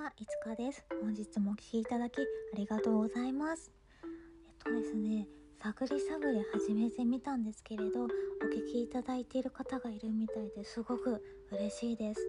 [0.00, 0.82] はいつかです。
[1.02, 3.70] 本日もお聴きいただきありがとうございます。
[4.02, 5.26] えっとですね
[5.62, 12.26] 探り探り始めてみたんですけれどお聞きいただいている方がいるみたいですごく嬉しいです。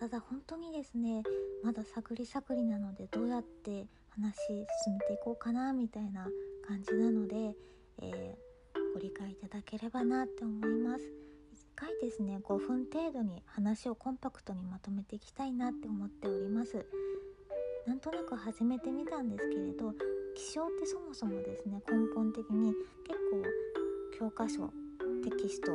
[0.00, 1.22] ただ本当にですね
[1.62, 4.34] まだ探り探りなのでどうやって話
[4.84, 6.26] 進めていこうかなみたいな
[6.66, 7.54] 感じなので、
[8.02, 11.04] えー、ご理解いただければなって思います。
[11.52, 16.84] 1回ですね5分程度に話をコンパクトにまとめていきたいなって思っております。
[17.86, 19.92] なんとなく始めてみたんですけれど
[20.36, 22.72] 気象ってそもそもですね根本的に
[23.04, 23.42] 結構
[24.18, 24.68] 教科書
[25.24, 25.72] テキスト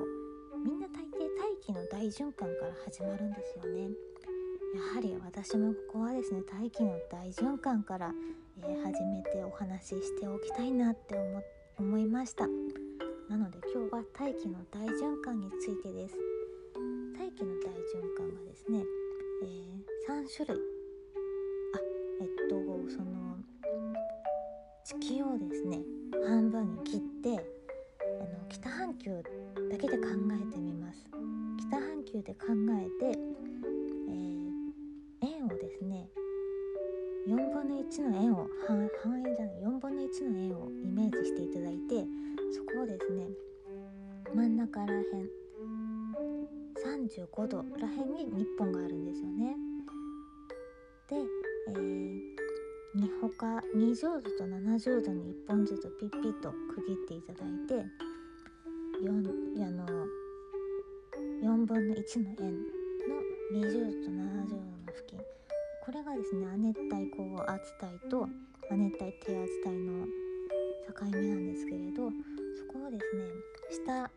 [0.64, 3.90] みんな大抵大気の大循環から始まるんですよね。
[4.76, 8.14] やはり私もここはですね大気の大循環から、
[8.60, 11.44] えー、始めてお話ししておきたいなって思
[11.80, 12.48] 思いました。
[13.30, 16.16] なので今日は大気の大循環についてです。
[17.18, 18.84] 大気の大循環はですね、
[19.44, 20.77] えー、3種類
[22.20, 22.56] えっと
[22.90, 23.38] その
[24.84, 25.80] 地球をですね
[26.28, 29.22] 半分に切ってあの北半球
[29.72, 31.06] だけで考えてみます
[31.70, 32.48] 北半球で考
[32.80, 33.20] えて、
[34.10, 36.08] えー、円をですね
[37.28, 42.06] 4分の1の円を半半円じゃない4分の1の円をイメージしていただいて
[42.56, 43.28] そこをですね
[44.34, 45.04] 真ん中らへん
[46.78, 49.56] 35度らへんに日本があるんですよね。
[51.10, 51.16] で、
[51.68, 52.38] えー、
[52.96, 57.86] に他20度と70度に1本ずつピッピッと区切っていただいて
[59.04, 59.86] 4, あの
[61.44, 63.22] 4分の1の円の
[63.54, 64.64] 20度と70度の
[64.96, 65.20] 付近。
[65.86, 68.28] これがですね亜熱帯高圧帯と
[68.72, 70.06] 亜熱帯低圧帯の
[70.88, 73.24] 境目なんですけれどそこをですね
[73.86, 74.12] 下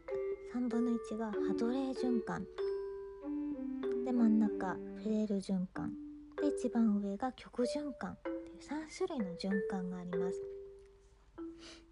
[0.59, 2.45] 3分の1がハドレー循環。
[4.05, 5.93] で真ん中フレール循環。
[6.59, 10.43] 一番上が極循環っていう3種類の循環があります。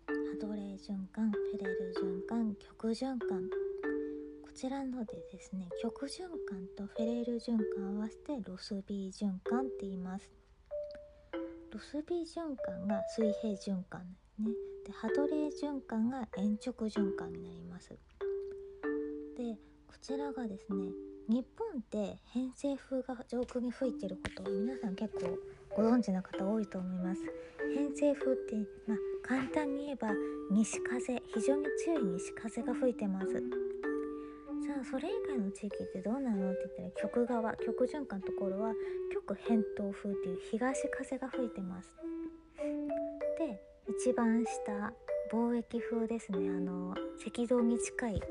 [0.06, 3.48] ハドレー循環フェレル循環極循環。
[4.42, 10.28] こちらのでですね極循環とフェレル循環合わせてロスビー循環って言います。
[11.72, 14.02] ロスビー循環が水平循環
[14.40, 14.50] ね。
[14.84, 17.90] でハドレー循環が延直循環になります。
[19.36, 19.56] で
[19.86, 20.90] こちらがですね
[21.28, 25.36] 日本って偏西風が上空に吹いてること皆さん結構
[25.76, 27.20] ご存知の方多いと思います。
[27.76, 28.56] 偏西風って、
[28.86, 30.08] まあ、簡単に言えば
[30.50, 33.26] 西風非常に強い西風が吹いてます。
[33.26, 33.40] さ
[34.80, 38.72] あそれ以外の地域ってどうなのって言ったら極側極循環のところは
[39.12, 41.92] 極偏東風っていう東風が吹いてます。
[43.38, 44.94] で一番下
[45.30, 46.48] 貿易風ですね。
[46.48, 48.22] あの赤道に近い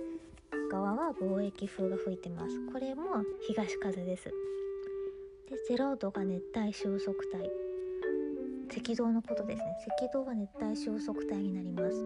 [0.69, 2.59] 側は貿易風が吹いてます。
[2.71, 4.25] これも東風です。
[5.49, 7.49] で0度が熱帯収束帯。
[8.69, 9.65] 赤道のことですね。
[9.97, 12.05] 赤道は熱帯収束帯になります。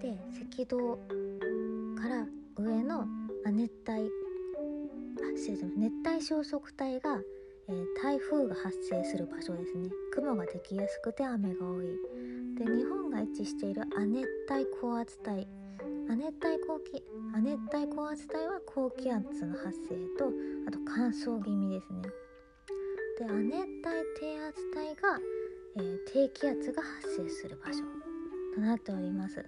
[0.00, 0.18] で
[0.56, 0.98] 赤道
[2.00, 3.06] から上の
[3.44, 7.20] 亜熱帯あ失礼しま熱帯収束帯が、
[7.68, 9.90] えー、台風が発生する場所ですね。
[10.12, 11.86] 雲ができやすくて雨が多い。
[12.56, 15.46] で日本が位置している亜熱帯高圧帯
[16.08, 17.02] 亜熱帯高気
[17.34, 20.30] 亜熱帯高圧帯は高気圧の発生と
[20.68, 22.02] あと乾燥気味ですね。
[23.18, 23.72] で亜熱帯
[24.20, 25.18] 低圧帯が、
[25.76, 27.80] えー、低気圧が発生する場所
[28.54, 29.44] となっております。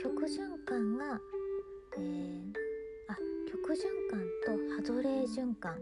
[0.00, 1.18] 極循環が、
[1.96, 2.42] えー、
[3.08, 3.16] あ
[3.50, 5.76] 極循環とハドレー循環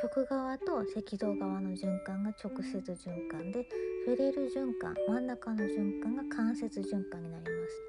[0.00, 3.66] 極側と赤道側の循環が直接循環で
[4.04, 7.87] フェレル循環真ん中の循環が間接循環になります。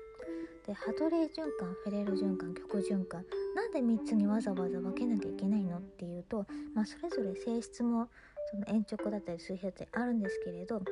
[0.70, 3.26] でハドレー循環フェレル循環極循環。
[3.56, 8.08] なんで3つにわざわざ分けなきゃいけないのっていうと、まあ、それぞれ性質も
[8.52, 10.84] その延直だったり水平だったりあるんですけれど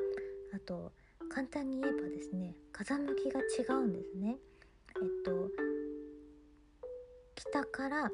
[0.52, 0.90] あと
[1.32, 4.38] 簡単に言えばですね風向きが違うんですね。
[5.00, 5.48] えっと
[7.36, 8.10] 北から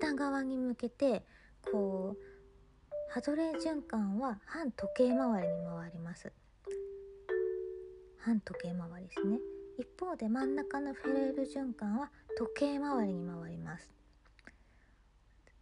[0.00, 1.22] 北側に向けて
[1.70, 6.32] こうハドレー循環は反時計回りに回ります。
[8.20, 9.38] 反時計回りですね。
[9.78, 13.92] 一方で真ん中のフェレール循環は時計回りに回ります。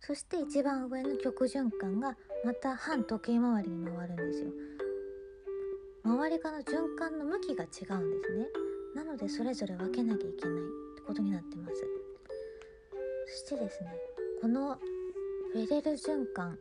[0.00, 4.50] そして一番上の極循環がまた反時計回りに回るんですよ。
[6.04, 8.46] 周り側の循環の向きが違うんですね。
[8.94, 10.64] なのでそれぞれ分けなきゃいけないっ
[10.96, 11.74] てことになってます。
[13.28, 13.94] そしてですね
[14.42, 14.78] この
[15.52, 16.58] フェレル循環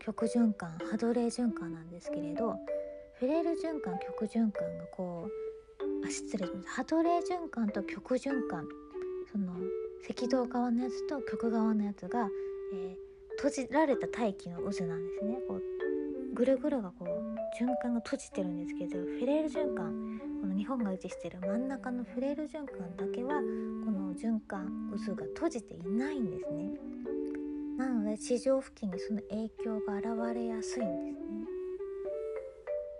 [0.00, 2.56] 極循環ハドレー循環なんですけれど
[3.14, 5.49] フェレル循環極循環がこう
[6.04, 8.66] あ失礼しますハドレー循環と極循環。
[9.30, 9.52] その
[10.08, 12.28] 赤道側のやつと極側のやつが、
[12.72, 12.96] えー、
[13.36, 15.38] 閉じられた大気の渦なんですね。
[15.46, 15.62] こう
[16.34, 20.20] ぐるぐるがこう循環が閉じてるんですけどフェレール循環。
[20.40, 26.72] この日本が位置してる真ん中のフェレール循環だけはこの循環渦が閉じていないんですね。
[27.76, 31.46] なので地上付近にその影響が現れやすいんですね。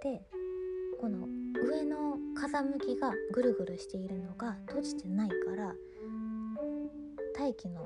[0.03, 0.23] で
[1.01, 1.27] この
[2.53, 5.73] 風向きがぐるぐるしているのが閉じてないから
[7.39, 7.81] 大気の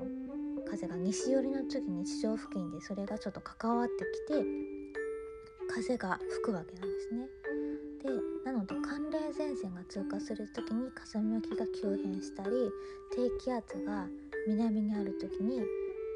[0.67, 3.93] 風が西寄りの時に地上付近でそれがちょっと関わって
[4.27, 4.43] きて
[5.69, 7.27] 風が吹くわけなんですね。
[8.01, 8.09] で
[8.43, 12.49] なので寒冷前線が通過する時に風向きが急変したり
[13.15, 14.07] 低気圧が
[14.47, 15.61] 南にある時に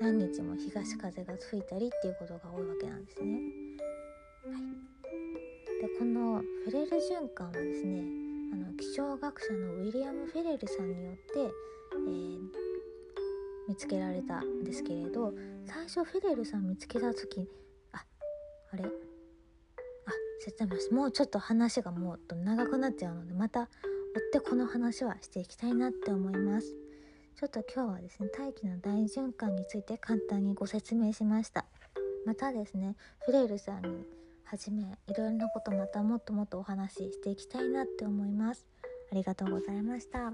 [0.02, 3.40] 何日も東風が吹いたりっていうことが多いわけなんですね。
[4.46, 12.40] はい、でこのフレル循環はですねあの気象学者のウィリアム・フェレルさんによって、えー、
[13.68, 15.34] 見つけられたんですけれど
[15.66, 17.48] 最初フェレルさん見つけた時
[17.94, 18.04] あ
[18.74, 18.84] あれ？
[18.84, 18.90] あ
[20.40, 23.68] 説明しもうちょっと話がもっと長くなっちゃうのでまた追っ
[24.34, 26.76] てこの話はしていきたいなって思います。
[27.36, 31.66] ちょっと今日はですね大気の大循環について簡単にご説明しました。
[32.26, 32.96] またですね
[33.26, 34.04] フレイルさんに
[34.50, 38.66] はじめいろいろなことまたもっともっとお話ししていきたいなって思います。
[39.12, 40.34] ありがとうございました。